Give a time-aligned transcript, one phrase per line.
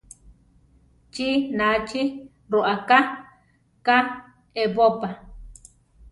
[1.13, 1.27] ¿Chí
[1.57, 2.01] nachi
[2.51, 2.97] roʼaká
[3.85, 5.07] kaʼébopa?